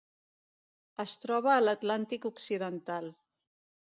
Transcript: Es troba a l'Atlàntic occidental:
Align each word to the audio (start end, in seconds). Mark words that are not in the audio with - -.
Es 1.03 1.13
troba 1.25 1.51
a 1.55 1.59
l'Atlàntic 1.65 2.25
occidental: 2.31 3.13